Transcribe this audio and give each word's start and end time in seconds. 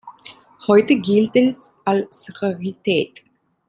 Heute 0.65 0.95
gilt 0.95 1.29
es 1.35 1.71
als 1.85 2.33
Rarität. 2.41 3.23